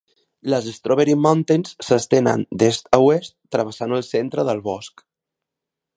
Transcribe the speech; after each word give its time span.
Les 0.51 0.69
Strawberry 0.77 1.13
Mountains 1.25 1.75
s'estenen 1.89 2.47
d'est 2.63 2.89
a 2.99 3.01
oest 3.09 3.37
travessant 3.57 3.97
el 3.99 4.05
centre 4.11 4.47
del 4.49 4.65
bosc. 4.71 5.05